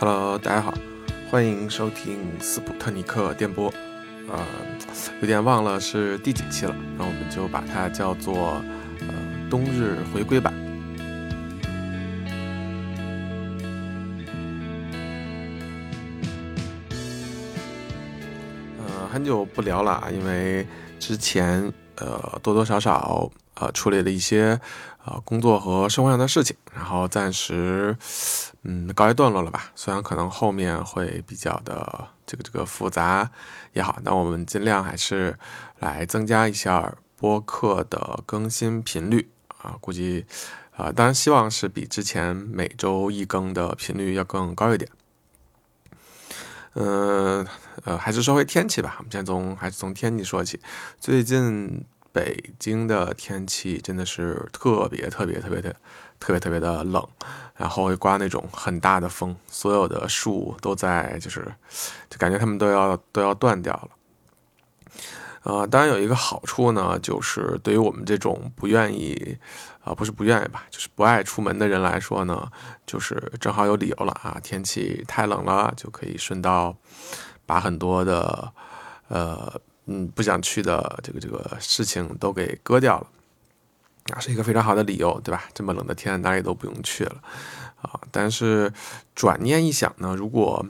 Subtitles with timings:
[0.00, 0.72] Hello，大家好，
[1.28, 3.68] 欢迎收听斯普特尼克电波。
[4.28, 4.38] 呃，
[5.20, 8.62] 有点忘了是第几期了，那我们就把它叫做
[9.00, 9.08] 呃
[9.50, 10.54] 冬日回归版。
[18.78, 20.64] 呃，很久不聊了啊，因为
[21.00, 23.28] 之前呃多多少少
[23.60, 24.60] 呃处理了一些
[25.04, 27.96] 呃工作和生活上的事情，然后暂时
[28.62, 29.72] 嗯告一段落了吧。
[29.74, 33.30] 虽然可能后面会比较的这个这个复杂
[33.72, 35.38] 也好，那我们尽量还是
[35.78, 39.28] 来增加一下播客的更新频率
[39.58, 39.76] 啊。
[39.80, 40.24] 估计
[40.76, 44.88] 啊，当然希望是比之前每周一更的频率要更高一点。
[46.74, 47.44] 嗯
[47.84, 48.96] 呃，还是说回天气吧。
[48.98, 50.60] 我们先从还是从天气说起。
[51.00, 51.84] 最近
[52.18, 55.70] 北京的天气真的是特别特别特别的
[56.18, 57.06] 特别特别的冷，
[57.54, 61.46] 然后会刮那种很大的风，所有的树都在就是
[62.10, 63.90] 就感觉它们都要都要断掉了。
[65.44, 69.38] 呃，当然有一个好处呢，就是对于我们这种不愿意
[69.84, 72.50] 啊，不是不愿意吧，就是不爱出门的人来说呢，
[72.84, 74.40] 就是正好有理由了啊。
[74.42, 76.76] 天气太冷了，就可以顺道
[77.46, 78.52] 把很多的
[79.06, 83.06] 呃嗯不想去的这个这个事情都给割掉了，
[84.12, 85.44] 啊，是一个非常好的理由，对吧？
[85.54, 87.16] 这么冷的天，哪里都不用去了
[87.80, 87.98] 啊。
[88.12, 88.72] 但是
[89.14, 90.64] 转念一想呢，如果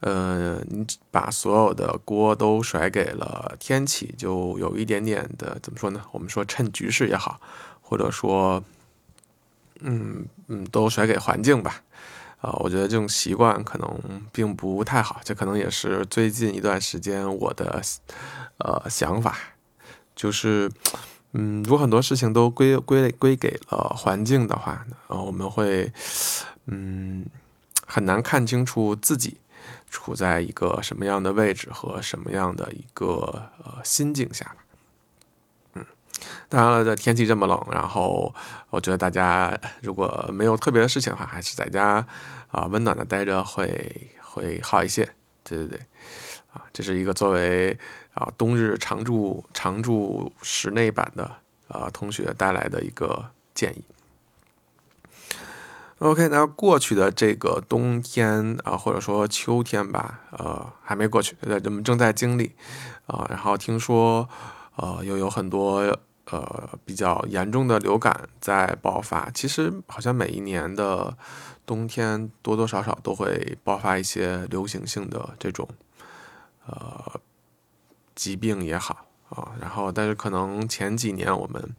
[0.00, 6.02] 呃，你把所有的锅都甩给了天气，就有一点点的怎么说呢？
[6.10, 7.38] 我们说趁局势也好，
[7.82, 8.64] 或者说，
[9.80, 11.82] 嗯嗯，都甩给环境吧。
[12.40, 17.82] 啊，我觉得这种习惯可能并不太好，这可能也是最近一段时间我的
[18.58, 19.36] 呃想法，
[20.16, 20.70] 就是
[21.32, 25.92] 嗯，如果很多事情都归归归给了环境的话，呃，我们会
[26.66, 27.24] 嗯
[27.86, 29.38] 很难看清楚自己。
[29.90, 34.54] 处在一个什么样的位置和什么样的一个呃心境下，
[36.48, 38.34] 当然了，这天气这么冷，然后
[38.70, 42.06] 我觉得大家如果没有特别的事情的话，还是在家
[42.50, 45.08] 啊温暖的待着会会好一些，
[45.44, 45.78] 对对对，
[46.52, 47.78] 啊，这是一个作为
[48.14, 51.30] 啊冬日常住常住室内版的
[51.68, 53.84] 啊同学带来的一个建议。
[55.98, 62.52] OK，那过去的这个冬天啊，或者说秋天吧，呃，还没过去，人们正在经历
[63.04, 63.26] 啊。
[63.28, 64.26] 然后听说，
[64.76, 65.82] 呃，又有很多
[66.30, 69.30] 呃比较严重的流感在爆发。
[69.30, 71.16] 其实好像每一年的
[71.64, 75.68] 冬天多多少少都会爆发一些流行性的这种
[76.66, 77.20] 呃
[78.14, 79.52] 疾病也好啊。
[79.60, 81.74] 然后，但是可能前几年我们。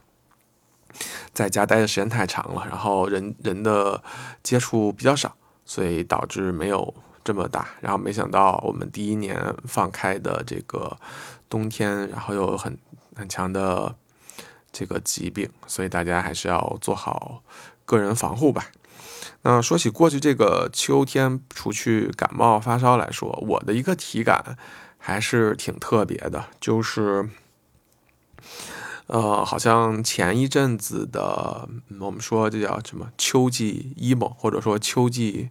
[1.34, 4.04] 在家待的时间太长了，然后人人的
[4.44, 5.34] 接触比较少，
[5.64, 7.70] 所以导致没有这么大。
[7.80, 10.98] 然后没想到我们第一年放开的这个
[11.48, 12.78] 冬天，然后又有很
[13.16, 13.96] 很强的
[14.72, 17.44] 这个疾病，所以大家还是要做好
[17.86, 18.68] 个人防护吧。
[19.42, 24.58] 那说起过去这个秋天，除去感冒发烧来说，我的一个体感
[24.98, 27.30] 还是挺特别的，就是。
[29.08, 31.68] 呃，好像前一阵子的，
[32.00, 35.50] 我们说这叫什么秋季 emo，或者说秋季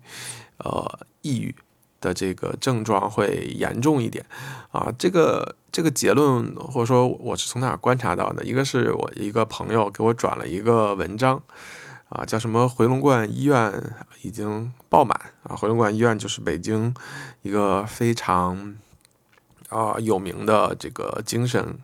[0.56, 1.54] 呃抑郁
[2.00, 4.24] 的这个症状会严重一点
[4.72, 4.92] 啊。
[4.98, 8.44] 这个这个结论，或者说我是从哪观察到的？
[8.44, 11.42] 一个是我一个朋友给我转了一个文章
[12.08, 13.72] 啊，叫什么回龙观医院
[14.22, 15.54] 已经爆满啊。
[15.54, 16.94] 回龙观医院就是北京
[17.42, 18.76] 一个非常
[19.68, 21.78] 啊有名的这个精神。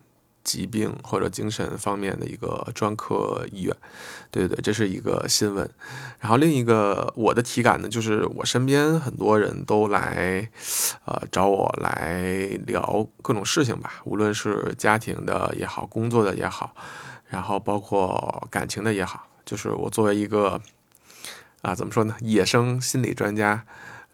[0.47, 3.77] 疾病或者精神方面的一个专科医院，
[4.31, 5.69] 对对对，这是一个新闻。
[6.21, 10.49] 然后另一个我的体感呢，就是我身边很多人都来，
[11.05, 16.73] 呃，找我来聊各种事情吧，无论是家庭的也好，工作的也好，
[17.27, 20.61] 然后包括感情的也好，就是我作为一个
[21.63, 23.67] 啊，怎么说呢，野生心理专家。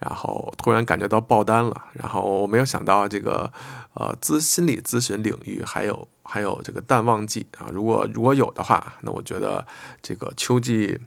[0.02, 3.52] 然后突然感觉到爆单了，然后我没有想到这个，
[3.94, 9.66] 呃，咨心理咨询领域还有还有这个淡旺季啊，如果如果有的话，那我觉得
[10.00, 10.98] 这个秋季，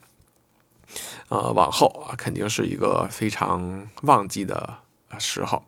[1.30, 4.78] 呃，往后啊，肯定是一个非常旺季的
[5.18, 5.64] 时候。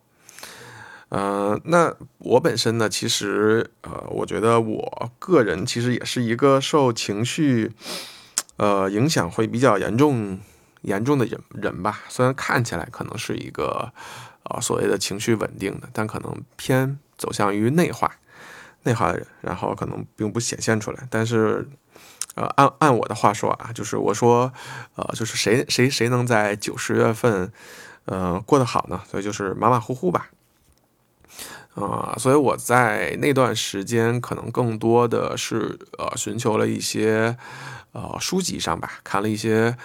[1.08, 7.72] 呃，那我本身呢，其实呃，我觉得我个人其实也是一个受情绪，
[8.56, 10.40] 呃，影响会比较严重。
[10.82, 13.92] 严重的人人吧，虽然看起来可能是一个，
[14.44, 18.10] 呃，所谓的情绪稳定的，但可能偏走向于内化、
[18.84, 21.06] 内化的人，然后可能并不显现出来。
[21.10, 21.68] 但是，
[22.36, 24.52] 呃，按按我的话说啊，就是我说，
[24.94, 27.52] 呃，就是谁谁谁能在九十月份，
[28.06, 29.02] 呃过得好呢？
[29.10, 30.30] 所以就是马马虎虎吧。
[31.74, 37.36] 啊，所以我在那段时间可能更多的是呃寻求了一些
[37.92, 39.76] 呃书籍上吧，看了一些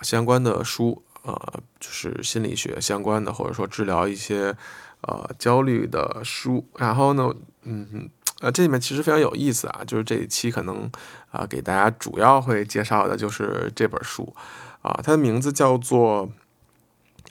[0.00, 4.56] 相关的书，呃，就是心理学相关的，或者说治疗一些
[5.02, 6.66] 呃焦虑的书。
[6.76, 8.08] 然后呢，嗯，
[8.40, 10.90] 呃，这里面其实非常有意思啊，就是这一期可能
[11.30, 14.34] 啊给大家主要会介绍的就是这本书
[14.80, 16.30] 啊，它的名字叫做。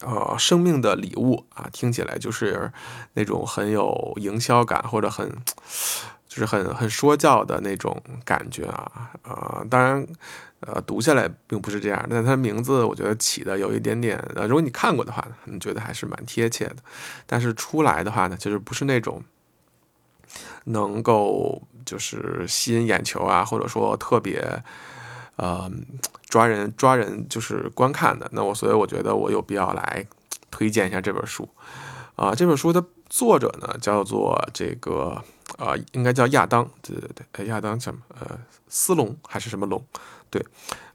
[0.02, 2.70] 呃，生命的礼物啊，听起来就是
[3.14, 5.32] 那种很有营销感，或者很
[6.36, 9.66] 就是很很说教的那种感觉啊啊！
[9.70, 10.06] 当然，
[10.60, 16.76] 呃，读下来并不是这样，但它名字我觉得起的有一点点，呃，如果你看过的话，你觉得还是蛮贴切的。
[17.26, 19.24] 但是出来的话呢，就是不是那种
[20.66, 24.62] 能够就是吸引眼球啊，或者说特别。
[25.38, 25.70] 呃，
[26.30, 30.08] 抓人抓人就是观看的，那我所以我觉得我有必要来
[30.50, 31.50] 推荐一下这本书，
[32.16, 35.22] 啊，这本书的作者呢叫做这个
[35.57, 38.38] 呃，应该叫亚当，对对对，亚当什么呃，
[38.68, 39.84] 斯隆还是什么隆？
[40.30, 40.44] 对，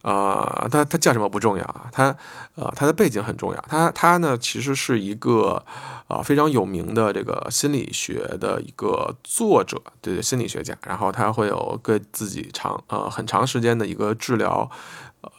[0.02, 2.14] 啊，他他叫什么不重要啊，他
[2.56, 5.64] 呃他的背景很重要，他他呢其实是一个
[6.08, 14.68] 啊非常有名的这个心理学的一个作者，对心理学家，然后他会有个自己长呃很长时间的一个治疗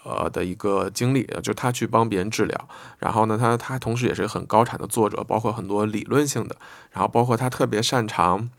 [0.03, 2.67] 呃的一个经历，就他去帮别人治疗，
[2.97, 6.55] 然后呢他他同时也是很高产的作者，包括很多理论性的，
[6.91, 8.49] 然后包括他特别擅长。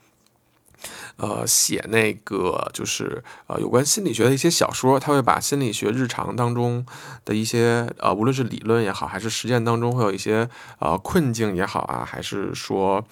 [1.16, 6.84] 呃，写那个就是呃有关心理学的一些小说，他会把心理学日常当中
[7.24, 10.48] 的一些呃，无论是理论也好，还是实践当中会有一些
[10.78, 13.04] 呃困境也好啊，还是说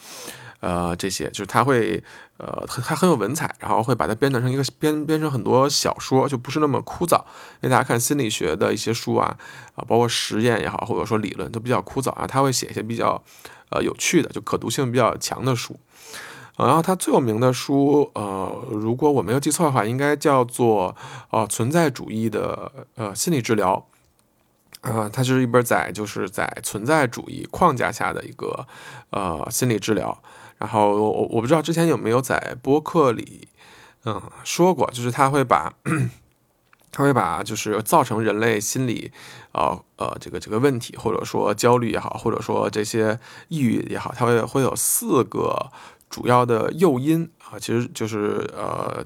[0.60, 2.02] 呃这些，就是他会
[2.38, 7.18] 呃他很有文采，然后会把它编得成一个编编成很多小说，就不是那么枯燥。
[7.60, 9.36] 因为大家看心理学的一些书啊
[9.74, 13.22] 啊，包括实验也好，或者说理论都比较枯燥啊，他会写一些比较
[13.68, 15.78] 呃有趣的，就可读性比较强的书。
[16.66, 20.94] 然后他最有名的书，呃，如果我没有记错的话，应该叫做
[21.30, 23.86] 呃存在主义的呃心理治疗，
[24.82, 28.66] 呃，它是一本在就是在存在主义框架下的一个
[29.10, 30.22] 呃心理治疗。
[30.58, 33.48] 然后我我不知道之前有没有在播客里
[34.04, 35.72] 嗯说过，就是他会把
[36.92, 39.12] 他会把就是造成人类心理
[39.52, 43.18] 呃呃这个这个问题，或者说焦虑也好，或者说这些
[43.48, 45.70] 抑郁也好，他会会有四个。
[46.10, 49.02] 主要的诱因啊，其实就是呃，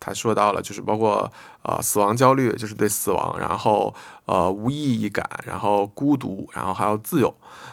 [0.00, 1.32] 他说到了，就是包括
[1.62, 3.94] 呃死亡焦虑，就是对死亡，然后
[4.26, 7.32] 呃无意义感，然后孤独，然后还有自由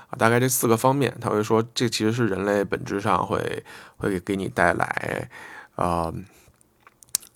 [0.09, 3.63] 啊，大概这四个方面，他会说这其实是人类本质上会
[3.97, 5.29] 会给你带来
[5.75, 6.13] 啊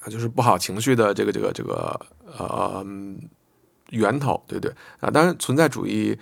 [0.08, 2.00] 就是不好情绪的这个这个这个
[2.38, 2.86] 呃
[3.90, 5.10] 源头，对不对啊？
[5.10, 6.18] 当然，存在主义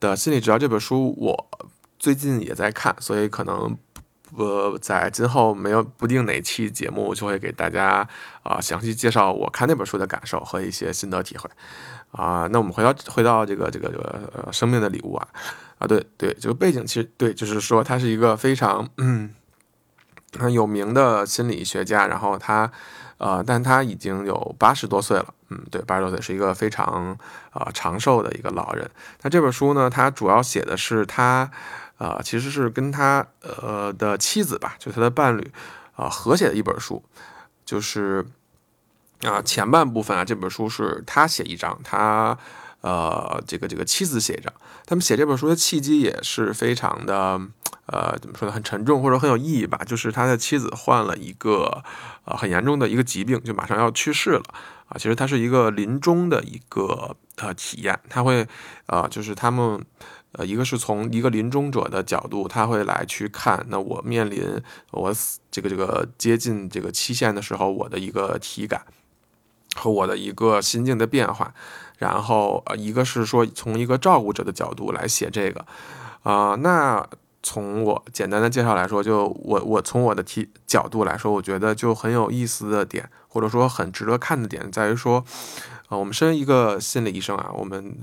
[0.00, 1.48] 的心理治疗这本书我
[1.98, 3.76] 最近也在看，所以可能。
[4.34, 8.06] 我在今后没有不定哪期节目就会给大家
[8.42, 11.48] 啊详细介绍我看那本书的感受和一些心得体会
[12.10, 12.48] 啊。
[12.50, 15.28] 那我们回到回到这个这个这个呃生命的礼物啊
[15.78, 19.32] 啊对对这个背景其实对就是说他是一个非常嗯
[20.38, 22.70] 很有名的心理学家，然后他
[23.18, 27.16] 呃但他已经有八十多岁了，嗯对八十多岁是一个非常
[27.50, 28.90] 啊长寿的一个老人。
[29.22, 31.50] 那这本书呢，他主要写的是他。
[31.98, 35.50] 啊，其实是跟他呃的妻子吧，就他的伴侣
[35.94, 37.02] 啊合写的一本书，
[37.64, 38.26] 就是
[39.22, 42.36] 啊前半部分啊这本书是他写一章，他
[42.82, 44.52] 呃这个这个妻子写一章，
[44.84, 47.40] 他们写这本书的契机也是非常的
[47.86, 51.82] 呃怎么说呢，很沉重或者很有意义吧，就是他的妻子患了一个
[52.26, 54.42] 呃很严重的一个疾病，就马上要去世了。
[54.88, 58.46] 啊，其实他是一个临终的一个呃体验，他会
[58.84, 59.82] 啊就是他们。
[60.38, 65.10] 呃，一个是从一个临终者的角度，他会来去看，那我面临我
[65.50, 68.82] 这个这个接近这个期限的时候，我的一个体感
[69.74, 71.54] 和我的一个心境的变化。
[71.96, 75.64] 然后，呃，一个是说从一个照顾者的角度来写这个，
[76.22, 77.08] 啊，那
[77.42, 85.24] 从我简单的介绍来说，就我我从我的体角度来说，我觉得就很有意思的点，或者说很值得看的点，在于说，
[85.88, 87.96] 啊，我们身为一个心理医生啊，我们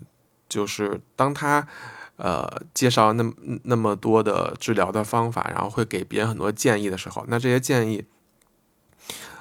[0.49, 1.67] 就是当他。
[2.15, 3.23] 呃，介绍那
[3.63, 8.05] 那么多的治疗的方法，然后会给别人很多建议的时候，那这些建议，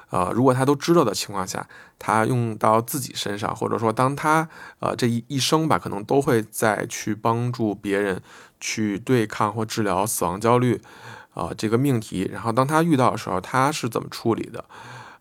[0.08, 4.48] 呃，如果他都知道的情况下，他用到自己身上，或者说当他
[4.80, 8.22] 呃这一一生吧，可能都会再去帮助别人
[8.58, 10.80] 去对抗或治疗死亡焦虑
[11.34, 14.64] 啊这个命题，然后当他遇到的时候，他是怎么处理的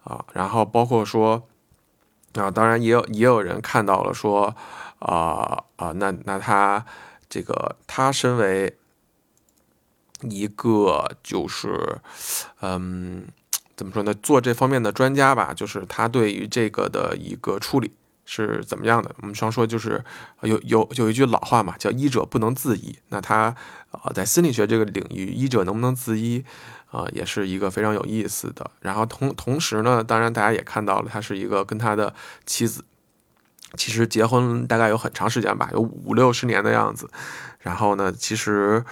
[0.06, 0.24] 啊？
[0.34, 1.44] 然后包括说
[2.36, 4.56] 啊，当然也有也有人看到了说
[5.00, 6.86] 啊啊，那那他。
[7.32, 8.78] 这个他身为
[10.22, 11.98] 一个就是
[12.62, 13.26] 嗯。
[13.74, 14.14] 怎么说呢？
[14.22, 17.92] 做这方面的专家吧，就是他对于这个的一个处理
[18.26, 19.12] 是怎么样的？
[19.22, 20.04] 我们常说就是
[20.44, 22.96] 有有有一句老话嘛，叫医者不能自医。
[23.10, 23.56] 那他
[23.90, 26.46] 呃在心理学这个领域，医者能不能自医
[26.92, 28.70] 啊，也是一个非常有意思的。
[28.82, 32.14] 然后同同时呢，当然大家也看到了，他是一个跟他的
[32.46, 32.86] 妻子。
[33.78, 37.10] 其实结婚大概有很长时间吧，有五六十年的样子。
[37.60, 38.84] 然后呢，其实，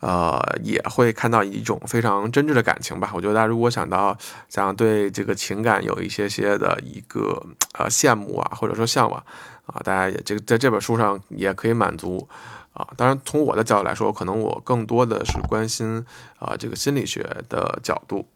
[0.00, 3.10] 呃，也会看到一种非常真挚的感情吧。
[3.14, 4.14] 我觉得大家如果想到
[4.50, 7.42] 想对这个情感有一些些的一个
[7.72, 9.18] 呃羡慕啊，或者说向往
[9.64, 12.28] 啊，大家也这个在这本书上也可以满足
[12.74, 12.86] 啊。
[12.98, 16.04] 当然，从我的角度来说，可能我更多的是关心
[16.38, 18.28] 啊这个心理学的角度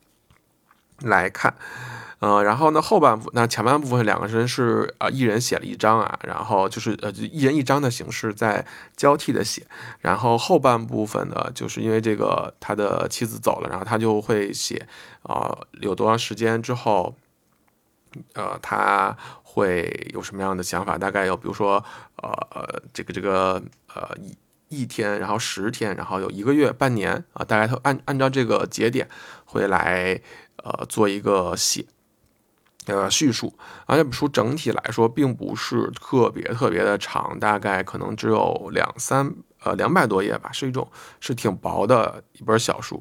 [1.05, 1.55] 来看。
[2.21, 8.65] 呃，然后呢，后半部那前半部分两个人是呃一人写了一章啊，然后就是呃一人一章的形式在
[8.97, 9.67] 交替的写，
[9.99, 14.87] 然后后半部分呢，就是因为这个他的妻子走了，然后他就会写
[15.25, 17.17] 啊有多长时间之后，
[18.35, 21.85] 呃他会有什么样的想法，大概有比如说
[22.23, 23.61] 呃这个这个
[23.97, 29.09] 呃一一天，然后十天，然后有一个月、半年啊，大概他按按照这个节点
[29.45, 30.21] 会来
[30.63, 31.85] 呃做一个写。
[32.87, 40.91] 呃，叙述，而这本书整体来说并不是特别特别的长，大概可能只有两三呃两百多页吧，是一种
[41.21, 43.01] 是挺薄的一本小书。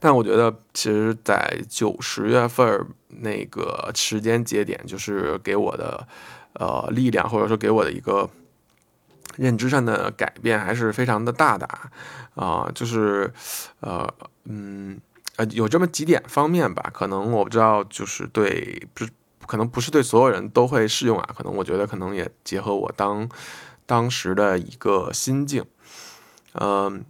[0.00, 6.04] 但我觉得，其实，在九十月份那个时间节点，就是给我的
[6.54, 8.28] 呃力量，或者说给我的一个
[9.36, 11.68] 认知上的改变，还是非常的大的
[12.34, 13.32] 啊，就是
[13.78, 14.12] 呃
[14.46, 15.00] 嗯。
[15.36, 19.10] 呃，有这么几点方面吧，可能我不知道，就是对，不是，
[19.46, 21.30] 可能不是对所有人都会适用啊。
[21.36, 23.28] 可能我觉得，可能也结合我当
[23.86, 25.64] 当时的一个心境。
[26.54, 27.04] 嗯，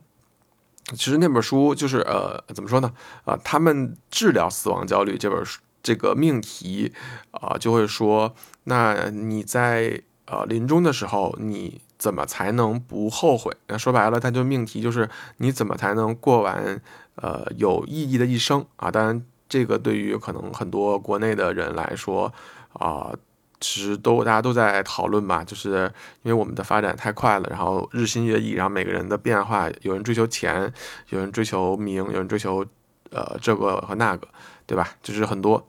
[0.95, 2.93] 其实那本书就是呃，怎么说呢？
[3.25, 6.93] 啊，他们治疗死亡焦虑这本书这个命题
[7.33, 13.52] 啊，就会说，那你在呃临终的时候，你怎么才能不后悔？
[13.68, 16.82] 那说白了，它就命题就是你怎么才能过完。
[17.14, 18.90] 呃，有意义的一生啊！
[18.90, 22.32] 当然，这个对于可能很多国内的人来说
[22.73, 23.12] 啊，
[23.61, 25.92] 其实都大家都在讨论吧，就是
[26.23, 30.73] 因为我们的发展太快了，然后日新月异，然后每个人的变化，有人追求钱，
[31.11, 32.64] 有人追求名，有人追求
[33.11, 34.26] 呃这个和那个，
[34.66, 34.88] 对吧？
[35.02, 35.68] 就是很多，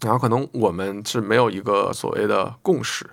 [0.00, 3.06] 然后可能我们是没有一个所谓的共识。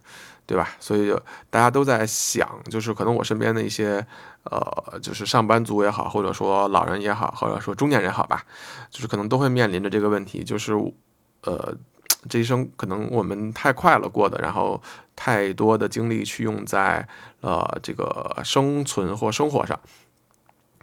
[0.46, 0.70] 对吧？
[0.80, 1.16] 所以
[1.50, 4.06] 大家都在想，就是可能我身边的一些，
[4.44, 8.44] 呃，就是上班族也好，或者说老人也好，或者说中年人好吧，
[8.90, 10.74] 就是可能都会面临着这个问题，就是，
[11.44, 11.74] 呃，
[12.30, 14.82] 这一生可能我们太快了过的，然后
[15.16, 17.08] 太多的精力去用在
[17.40, 19.80] 呃这个生存或生活上。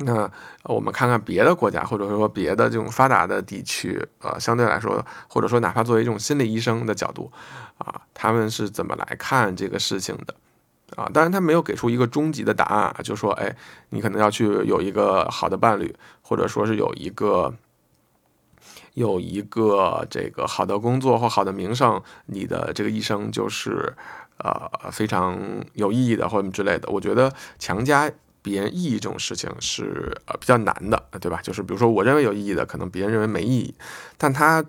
[0.00, 0.31] 那
[0.62, 7.33] 我们看看别的国家，或者说别的这种发达的地区，呃，相对来说，或者说哪怕作为一种心理医生的角度，
[7.78, 10.35] 啊，他们是怎么来看这个事情的？
[10.97, 13.57] 啊，当然他没有给出一个终极的答案，就说，哎，
[13.90, 17.52] 你可能要去有一个好的伴侣，或者说是有一个
[18.95, 23.93] 有一个这个好的工作或好的名声，你的这个一生就是
[24.37, 25.37] 呃非常
[25.75, 26.88] 有意义的，或者之类的。
[26.88, 28.09] 我觉得强加。
[28.42, 31.40] 别人意义这种事情是呃比较难的，对吧？
[31.42, 33.75] 就是比如说我认为有意义的，可能别人认为没意义。
[34.16, 34.64] 但他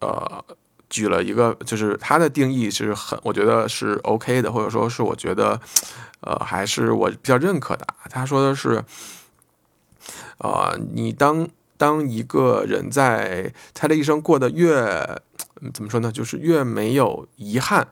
[0.00, 0.44] 呃
[0.88, 5.60] 举了一个，就是他的定义是很，我觉得是 OK 的，或者说是我觉得
[6.20, 7.86] 呃还是我比较认可的。
[8.10, 8.82] 他说的是，
[10.38, 14.74] 呃，你当当一个人在他的一生过得越
[15.72, 16.10] 怎么说呢？
[16.10, 17.86] 就是越没有遗憾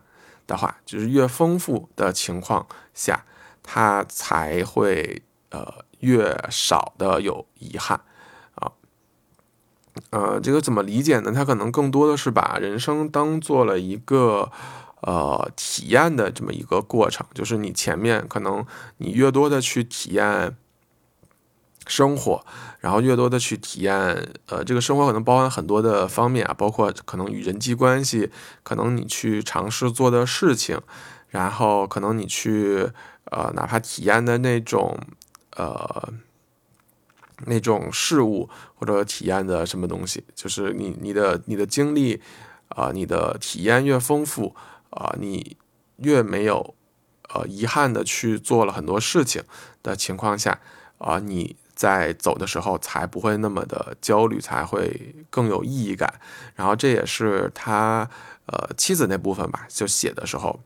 [0.47, 3.25] 的话，就是越丰富的情况下，
[3.71, 5.23] 他才会。
[5.51, 5.67] 呃，
[6.01, 7.99] 越少的有遗憾
[8.57, 8.71] 啊，
[10.11, 11.33] 呃，这个怎么理解呢？
[11.33, 14.53] 他可能更多的是把人生当做了一个
[15.01, 18.63] 呃体验的这么一个过程，就是你前面可能
[18.99, 20.55] 你越多的去体验
[21.87, 22.45] 生活，
[22.81, 23.95] 然后越多的去体验
[24.49, 28.31] 呃这个生活可能包含很多的方面啊，包括可能与人际关系，
[28.63, 30.79] 可能你去尝试做的事情，
[31.29, 32.91] 然后可能你去
[33.31, 34.99] 呃哪怕体验的那种。
[35.57, 36.13] 呃，
[37.47, 42.23] 那种事物或者体验的什么东西，就是你你的你的经历
[42.69, 44.55] 啊，你的体验越丰富
[44.91, 45.57] 啊，你
[45.97, 46.77] 越没有
[47.31, 49.43] 呃遗憾的去做了很多事情
[49.83, 50.61] 的情况下
[50.99, 56.21] 啊，你在走的时候才不会那么的焦虑，才会更有意义感。
[56.55, 58.09] 然后这也是他
[58.47, 60.61] 呃妻子那部分吧，就写的时候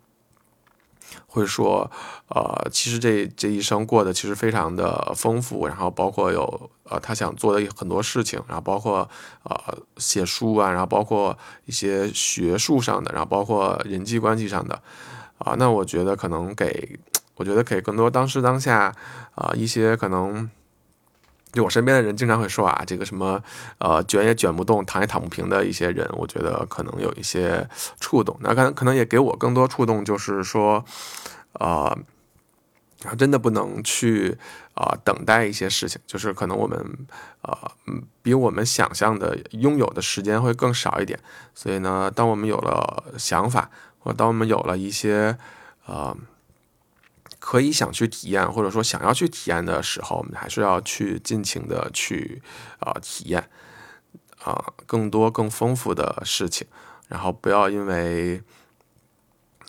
[1.27, 1.91] 会说，
[2.29, 9.09] 呃，其实这这一生过得其实非常的丰富，然后包括有呃他想做的很多事情，然后包括
[9.45, 14.81] 呃写书啊，然后包括一些学术上的，然后包括人际关系上的，
[15.39, 16.99] 啊，那我觉得可能给，
[17.37, 18.95] 我觉得给更多当时当下
[19.35, 20.51] 啊一些可能。
[21.53, 23.43] 就我身边的人经常会说啊，这个什么，
[23.77, 27.69] 呃，卷也卷不动，躺也躺不平的一些人，我觉得可能有一些
[28.01, 28.35] 触动。
[28.41, 30.83] 那可能可能也给我更多触动，就是说，
[31.61, 31.95] 呃，
[33.19, 34.39] 真的不能去
[34.75, 37.07] 啊等待一些事情，就是可能我们
[37.43, 37.57] 呃
[38.23, 41.21] 比我们想象的拥有的时间会更少一点。
[41.55, 45.37] 所以呢，当我们有了想法，或当我们有了一些
[45.85, 46.17] 呃。
[47.45, 52.41] 可以想去体验，或者说想要去体验的时候，我们还是要去尽情的去
[52.79, 53.51] 啊体验
[54.45, 56.69] 啊更多更丰富的事情，
[57.09, 58.41] 然后不要因为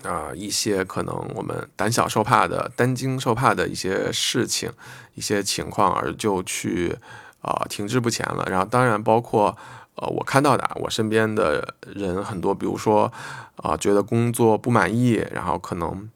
[0.04, 4.72] 啊一些可能我们胆小受怕的、担惊受怕的一些事情、
[5.16, 6.96] 一些情况而就去
[7.42, 8.46] 啊停滞不前了。
[8.48, 9.58] 然后当然包括
[9.96, 13.12] 呃我看到的，我身边的人很多，比如说
[13.56, 16.08] 啊觉得工作不满意，然后可能。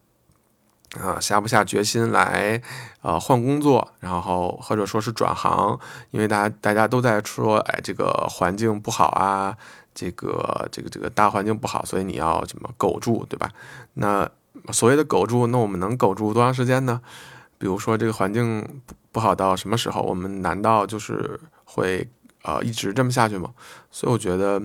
[0.98, 2.62] 啊，下不下决心来，
[3.02, 5.80] 呃，换工作，然后或者说是转行，
[6.12, 9.56] 因为大家大家都在说，哎，这个环境不好啊，
[9.94, 13.50] 这个这个这个大环境不好，所以你要怎么苟住，对吧？
[13.94, 14.30] 那
[14.72, 17.02] 所谓的苟住，那我们能苟住多长时间呢？
[17.58, 20.02] 比如说这个环境不不好到什么时候？
[20.02, 22.08] 我们难道就是会
[22.44, 23.52] 呃一直这么下去吗？
[23.92, 24.62] 所以我觉得。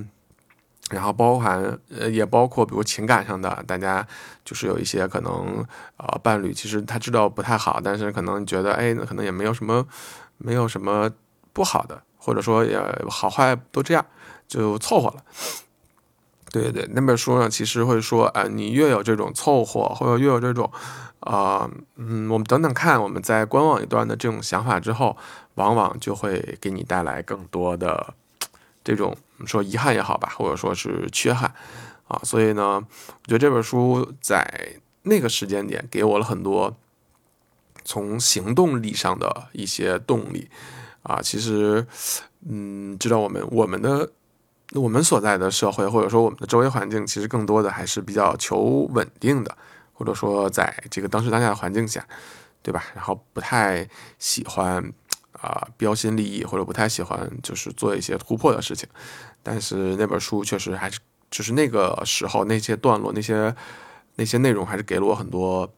[0.93, 4.07] 然后包含呃，也包括比如情感上的，大家
[4.45, 5.65] 就是有一些可能
[5.97, 9.87] 呃，伴侣其实他知道不太好，但是可能觉得哎，可能也没有什么，
[10.37, 11.11] 没有什么
[11.53, 14.05] 不好的，或者说也好坏都这样，
[14.47, 15.17] 就凑合了。
[16.51, 20.71] 对对，那本书呢，其实会说啊，你越有这种凑合，或者越有这种
[21.21, 25.17] 啊，嗯，我们等等看，我们在观望一段的这种想法之后，
[25.55, 28.13] 往往就会给你带来更多的。
[28.85, 29.17] 这种
[29.47, 31.55] 说遗憾也好吧，或者说是缺憾
[32.09, 36.77] 啊，所以呢，我觉得这本书在那个时间点给我了很多
[37.85, 40.49] 从行动力上的一些动力
[41.03, 41.21] 啊。
[41.23, 41.87] 其实，
[42.49, 44.11] 嗯，知道我们我们的
[44.75, 49.57] 我们所在的社会，或者说我们的周围环境，其实更多的还是比较求稳定的，
[49.93, 52.07] 或者说在这个当时当下的环境下，
[52.63, 52.85] 对吧？
[52.95, 54.93] 然后不太喜欢。
[55.43, 58.89] 啊，标新立异或者不太喜欢，就是做一些突破的事情。
[59.43, 61.01] 但是那本书确实还是，
[61.31, 63.55] 就是那个时候那些段落、那些
[64.15, 65.69] 那些内容，还是给了我很多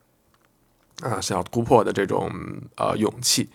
[1.01, 2.31] 啊想要突破的这种
[2.77, 3.49] 呃勇气。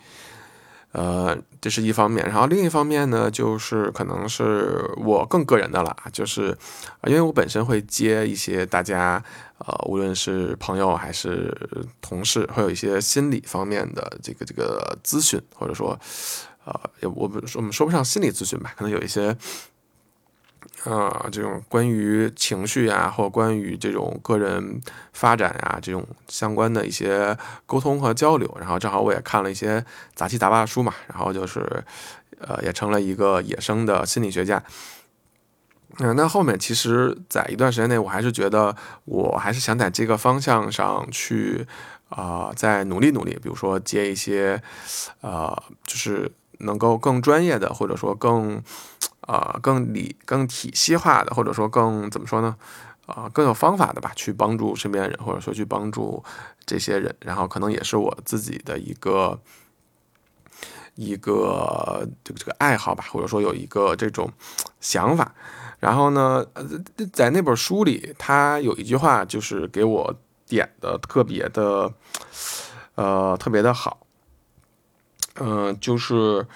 [0.92, 6.58] 呃，这是一方面，然后另一方面呢，就是可能是我更个人的了，就是
[7.04, 9.24] 因为我本身会接一些大家，
[9.60, 11.56] 呃，无论是朋友还是
[12.02, 16.00] 同事，会有一些心理方面的这个这个咨询，或者说，
[16.66, 16.74] 呃，
[17.14, 19.38] 我不说我们说不上心理咨询吧，可能有一些。
[20.86, 24.80] 啊，这种关于情绪啊，或关于这种个人
[25.12, 29.84] 发展啊，这种相关的一些沟通和交流，然后正好我也看了一些
[30.16, 31.84] 杂七杂八的书嘛，然后就是，
[32.40, 34.64] 呃，也成了一个野生的心理学家。
[35.98, 41.68] 嗯，那后面其实，在一段时间内，我还是觉得，我还是想在这个方向上去，
[42.08, 44.62] 啊，再努力努力，比如说接一些，
[45.20, 48.64] 呃，就是能够更专业的，或者说更。
[49.30, 52.56] 啊，更理、更体系化的，或者说更怎么说呢？
[53.06, 56.24] 啊，更有方法的吧，去帮助身边人，或者说去帮助
[56.66, 59.40] 这些人，然后可能也是我自己的一个
[60.96, 64.32] 一个这个这个爱好吧，或者说有一个这种
[64.80, 65.36] 想法。
[65.80, 66.64] 然后呢，呃
[67.14, 70.16] 在那本书里，他有一句话就是给我
[70.48, 71.94] 点的特别的，
[72.96, 74.00] 呃，特别的好。
[75.36, 76.48] 嗯，就是。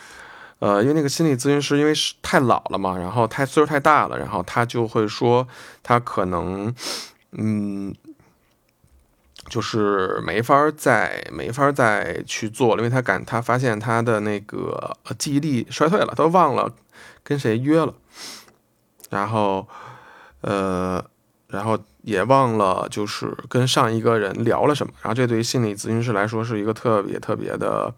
[0.63, 5.45] 呃，因为那个心理咨询师因为是太老了嘛，然后他岁数太大了，然后他就会说
[5.81, 6.73] 他可能，
[7.33, 7.93] 嗯，
[9.49, 16.73] 就是没法再没法再去做了，因为他感他发现他的那个记忆力衰退了，都忘了
[17.23, 17.93] 跟谁约了，
[19.09, 19.67] 然后，
[20.39, 21.03] 呃，
[21.47, 27.93] 然后也忘了就是跟上一个人聊了什么，然后这对于心理咨询师来说是一个特别特别的。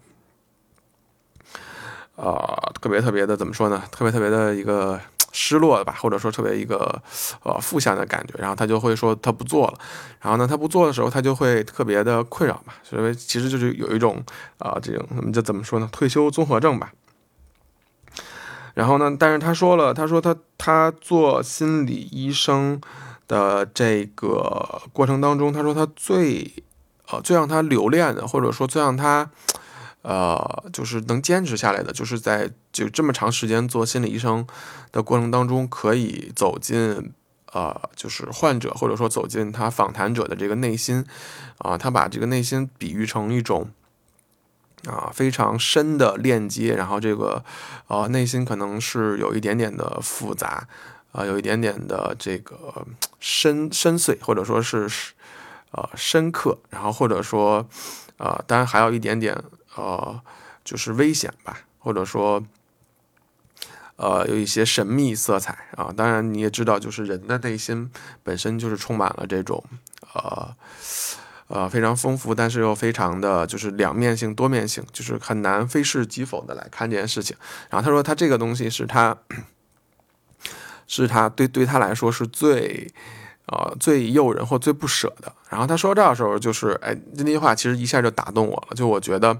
[2.16, 3.82] 呃，特别特别的怎么说呢？
[3.90, 4.98] 特别特别的一个
[5.32, 7.00] 失落吧，或者说特别一个
[7.42, 8.34] 呃负向的感觉。
[8.38, 9.78] 然后他就会说他不做了。
[10.20, 12.72] 然后呢，他不做的时候，他就会特别的困扰嘛。
[12.82, 14.24] 所以其实就是有一种
[14.58, 15.88] 啊，这种我们就怎么说呢？
[15.92, 16.92] 退休综合症吧。
[18.72, 22.80] 然后呢，但是他说了，他说他他做心理医生
[23.28, 26.52] 的这个过程当中，他说他最
[27.10, 29.30] 呃最让他留恋的，或者说最让他
[30.06, 34.46] 呃就是能坚持下来的，就是在就这么长时间做心理医生
[34.92, 37.12] 的过程当中，可以走进
[37.52, 41.04] 呃就是患者或者说走进他访谈者的这个内心
[41.58, 43.70] 啊，他把这个内心比喻成一种。
[44.86, 47.42] 啊，非常深的链接，然后这个，
[47.88, 50.68] 呃，内心可能是有一点点的复杂，
[51.10, 52.86] 啊，有一点点的这个
[53.18, 54.88] 深深邃，或者说是，
[55.72, 57.66] 呃，深刻，然后或者说，
[58.18, 59.36] 呃，当然还有一点点，
[59.76, 60.20] 呃，
[60.64, 62.44] 就是危险吧，或者说，
[63.96, 65.92] 呃，有一些神秘色彩啊。
[65.96, 67.90] 当然你也知道，就是人的内心
[68.22, 69.62] 本身就是充满了这种，
[70.14, 70.56] 呃。
[71.48, 77.36] 呃，非常丰富，但是又非常的就是两面性、多面性，就是很难非是即否的来看这件事情。
[77.70, 79.16] 然后他说，他这个东西是他，
[80.88, 82.92] 是他对对他来说是最，
[83.46, 85.32] 呃，最诱人或最不舍的。
[85.48, 88.74] 然后他说这的时候，就是哎，那句话其实一下就打动我了。
[88.74, 89.36] 就我觉得，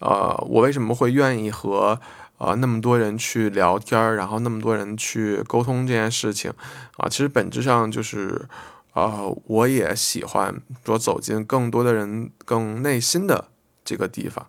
[0.00, 1.98] 呃，我为什么会愿意和
[2.38, 6.52] 呃那么多人去聊天然后那么多人去沟通这件事情
[6.96, 7.08] 啊？
[7.08, 8.48] 其实本质上就是。
[8.96, 13.48] 呃，我也喜欢说走进更多的人更内心的
[13.84, 14.46] 这个地方，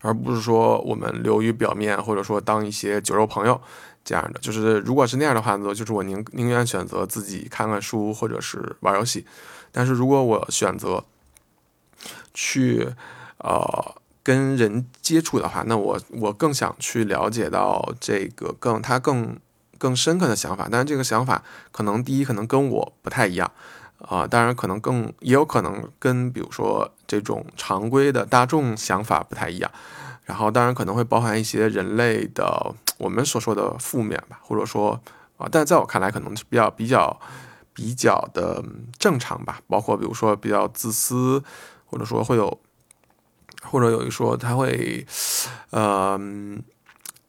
[0.00, 3.60] 而不是说我们流于表面，或者说当一些酒肉朋友
[4.04, 4.40] 这样的。
[4.40, 9.26] 就是如果是那样的话呢，就是我宁宁愿选择自己看看书或者是玩游戏。
[9.70, 11.04] 但是如果我选择
[12.34, 12.88] 去
[13.38, 19.38] 呃跟人接触的话，那我我更想去了解到这个更他更。
[19.78, 23.50] 更深刻的想法，但是这个想法可能第一可能跟我不太一样，
[23.98, 29.68] 啊，当然可能更也有可能跟比如说这种常规的大众想法不太一样，
[30.32, 34.98] 然后当然可能会包含一些人类的我们所说的负面吧，或者说
[35.36, 37.20] 啊，但在我看来可能是比较比较
[37.74, 38.64] 比较的
[38.98, 41.44] 正常吧，包括比如说比较自私，
[41.84, 42.58] 或者说会有，
[43.62, 45.06] 或者有一说他会，
[45.68, 46.18] 呃，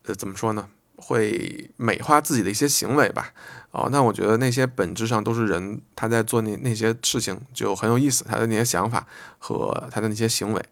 [0.05, 0.69] 呃，怎么说呢？
[0.95, 3.33] 会美化自己的一些行为吧，
[3.71, 9.05] 哦，那我觉得那些本质上都是人他在做那那些事情就很有意思，他的那些想法
[9.37, 10.65] 和他的那些行为，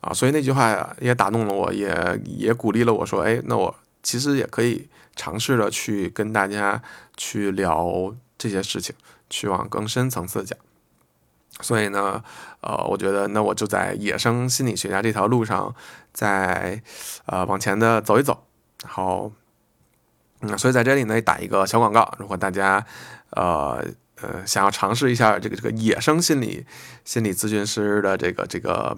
[0.00, 6.82] 啊，所以那句话也打动了我，也也鼓励了我说，哎，那我其实也可以尝试着去跟大家
[7.16, 8.94] 去聊这些事情，
[9.28, 10.58] 去往更深层次讲。
[11.60, 12.22] 所以呢，
[12.60, 15.74] 呃，我觉得那我就在野生心理学家这条路上，
[16.12, 16.82] 在
[17.26, 18.46] 呃往前的走一走，
[18.84, 19.32] 然后。
[20.42, 22.14] 嗯，所以在这里呢，打一个小广告。
[22.18, 22.82] 如果大家，
[23.32, 23.84] 呃
[24.22, 26.64] 呃，想要尝试一下这个这个野生心理
[27.04, 28.96] 心理咨询师的这个这个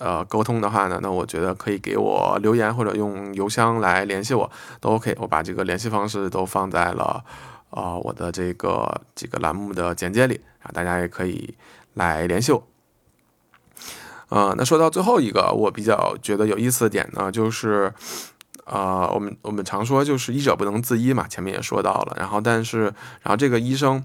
[0.00, 5.16] 呃沟通的话呢，那我觉得可以给我留言或者用邮箱来联系我，都 OK。
[5.20, 7.24] 我把这个联系方式都放在了
[7.70, 11.54] 呃我的这个这个栏目的简介里啊，大家也可以
[11.94, 12.66] 来联系我。
[14.28, 17.92] 呃，那说到最后一个我比较觉得有意思的点呢，就是。
[18.66, 22.16] 啊，我们我们常说就是医者不能自医嘛，前面也说到了。
[22.18, 24.04] 然后，但是，然后这个医生，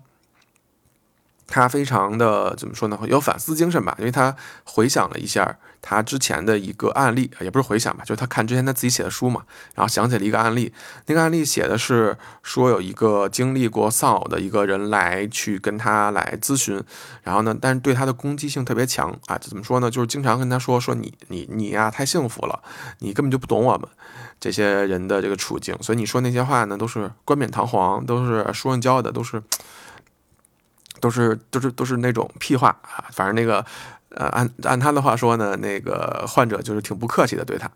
[1.52, 2.98] 他非常的怎么说呢？
[3.08, 9.44] 有反思精神吧，因为他回想了一下他之前的一个案例，也不是回想吧，就是他看之前他自己写的书嘛，
[9.76, 10.74] 然后想起了一个案例。
[11.08, 16.82] 那个案例写的是说有一个经历过丧偶的一个人来去跟他来咨询，
[17.24, 19.92] 然后呢，但是对他的攻击性特别强啊，怎么说呢？
[19.92, 22.64] 就是经常跟他说说你你你呀太幸福了，
[23.00, 23.88] 你根本就不懂我们。
[24.40, 29.40] 这些人的这个处境，所以你说那些话呢，都是冠冕堂皇，都是说上教的，都是，
[31.02, 33.04] 都是都是都是那种屁话啊。
[33.12, 33.66] 反正那个，
[34.12, 37.70] 呃，按按他的话说呢，那个患者就是挺不客气的对他。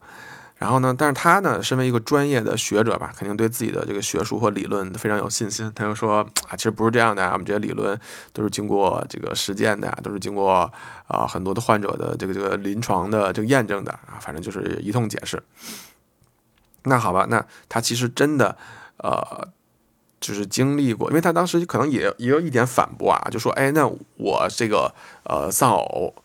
[0.57, 5.69] 然后呢，但是他呢，身为一个专业的学者吧，肯定对自己的这个学术或理论非常有信心。
[5.75, 7.99] 他就说啊，其实不是这样的啊，我们这些理论
[8.31, 10.71] 都是经过这个实践的，都是经过
[11.07, 14.15] 啊很多的患者的这个这个临床的这个验证的啊。
[14.21, 15.43] 反正就是一通解释。
[16.83, 18.57] 那好吧，那他其实真的，
[18.97, 19.49] 呃，
[20.25, 24.91] 就是经历过，因为他当时可能也也有一点反驳啊，就说，哎，那我这个
[25.23, 26.15] 呃丧偶，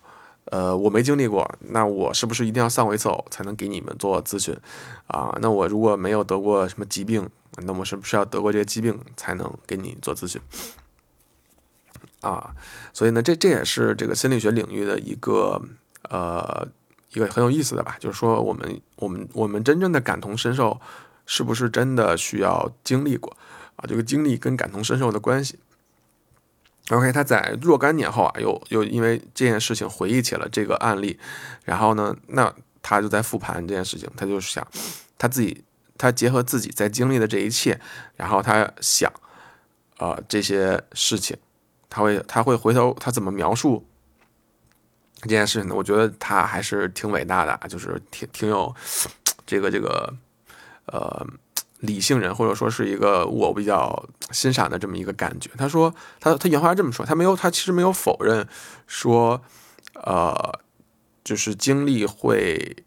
[0.45, 4.57] 呃我没经历过，那我是不是一定要丧过一次偶才能给你们做咨询
[5.05, 5.37] 啊？
[5.39, 10.41] 那我如果没有得过什么疾病，那我是不是要得过这些疾病才能给你做咨询
[12.21, 12.55] 啊？
[12.91, 15.61] 所以呢，这这也是这个心理学领域的一个
[16.09, 16.67] 呃。
[17.13, 20.79] 一个很有意思的吧，就是说我们我们我们真正的感同身受，
[21.25, 23.35] 是不是真的需要经历过
[23.75, 23.85] 啊？
[23.87, 25.59] 这个经历跟感同身受的关系。
[26.89, 31.17] OK，他在若干年后啊，又又因为这件事情回忆起了这个案例，
[31.63, 34.67] 然后呢，那他就在复盘这件事情，他就是想
[35.17, 35.63] 他自己，
[35.97, 37.79] 他结合自己在经历的这一切，
[38.15, 39.09] 然后他想，
[39.99, 41.37] 呃，这些事情，
[41.89, 43.85] 他会他会回头他怎么描述？
[45.21, 48.75] 这件事情呢，我觉得他还是挺伟大的，就是挺挺有
[49.45, 50.11] 这个这个
[50.87, 51.25] 呃
[51.81, 55.51] 理性人，或者说是一个我比较欣赏的这么一个感觉。
[55.57, 58.47] 他说他他原话这么说，他没有他其实没有否认
[58.87, 59.41] 说
[59.93, 60.59] 呃
[61.23, 62.83] 就是经历会。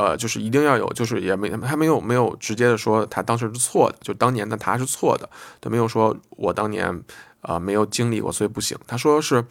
[0.00, 5.28] 呃，就是一定要有，就是也没他没有没有直接的说他当时是错的，就当年的他是错的，
[5.60, 7.02] 他没有说我当年
[7.40, 8.78] 啊没有经历过，所以不行。
[8.86, 9.44] 他说是，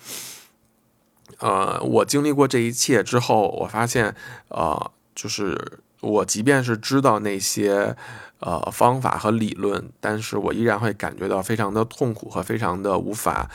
[1.39, 4.15] 呃，我经历过这一切之后，我发现，
[4.47, 7.95] 呃，就是我即便是知道那些
[8.39, 13.49] 呃方法和理论，但是我依然会感觉到非常的痛苦和非常的无法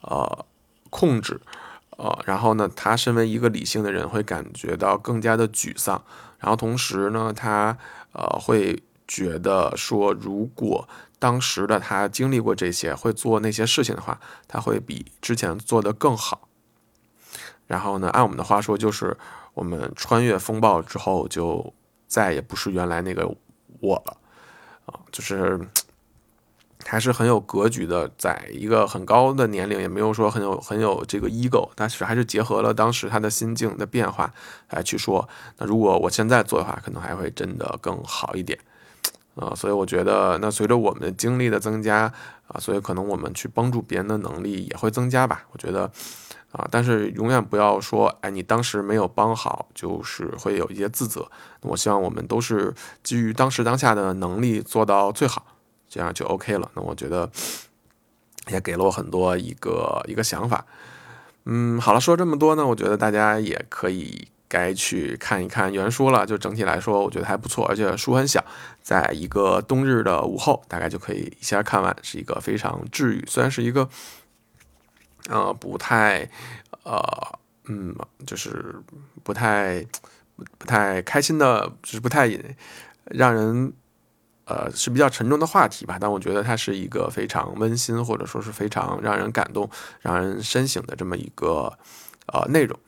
[0.00, 0.44] 呃
[0.90, 1.40] 控制，
[1.96, 6.02] 呃，然后呢，他身为一个理性的人，会感觉到更加的沮丧。
[6.38, 7.78] 然后同时呢，他
[8.12, 16.48] 呃会觉得说，如果当时的他经历过这些，会做那些事情的话，他会比之前做的更好。
[17.66, 19.16] 然后呢，按我们的话说，就是
[19.54, 21.72] 我们穿越风暴之后，就
[22.14, 23.28] 再也不是原来那个
[23.80, 24.16] 我了
[24.86, 25.58] 啊，就是。
[26.86, 34.30] 还是很有格局的，在一个很高的年龄，也没有说很有很有这个 ego，但是还是结合了当时他的心境的变化
[34.68, 35.26] 来去说。
[35.56, 38.58] 那如果我现在做的话，可能还会真的更好一点，
[39.36, 42.12] 啊，所以我觉得，那随着我们经历的增加
[42.46, 45.44] 啊，所以可能我们去帮助别人的能力也会增加吧。
[45.52, 45.90] 我觉得，
[46.52, 51.28] 啊，但是永远不要说，哎，你当时没有帮好，就是会有一些自责。
[51.62, 55.46] 我希望我们都是基于当时当下的能力做到最好。
[55.88, 56.70] 这样就 OK 了。
[56.74, 57.30] 那我觉得
[58.48, 60.66] 也给了我很多一个一个想法。
[61.44, 66.24] 嗯，好了，说这么多呢，我觉得大家也可以该去看一看原书了。
[66.24, 68.44] 就整体来说，我觉得还不错，而且书很小，
[68.80, 73.24] 在一个冬日的午后，大概就可以一下看完，是一个非常治愈。
[73.26, 73.88] 虽然是一个
[75.28, 76.30] 呃不太
[76.84, 77.02] 呃
[77.64, 78.76] 嗯，就是
[79.22, 79.84] 不太
[80.58, 82.30] 不太开心的，就是不太
[83.06, 83.72] 让人。
[84.46, 89.66] 呃，是比较沉重的话题吧，但我觉得它是一个非常温馨，或者说是非常让人感动、
[90.02, 91.72] 让人深省的这么一个
[92.26, 92.78] 呃内容，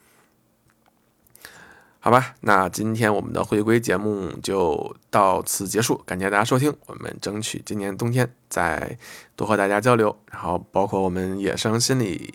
[2.07, 2.33] 好吧？
[2.39, 6.73] 那今天我们的回归节目就到此结束，感谢大家收听。
[6.85, 8.97] 我们争取今年冬天再
[9.35, 12.33] 多和大家交流，然后包括我们野生心理。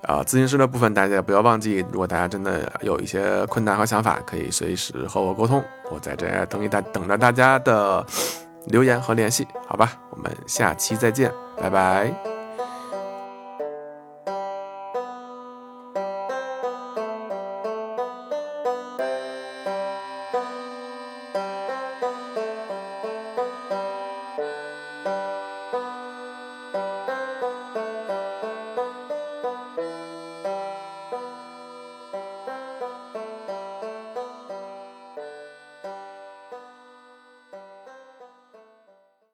[0.00, 8.02] 啊，咨询师的部分大家也不要忘记，如果大家真的有一些困难和想法，可以随时和我沟通，我在这等一大等着大家的
[8.68, 9.92] 留言和联系，好吧？
[10.08, 11.30] 我们下期再见，
[11.60, 12.35] 拜拜。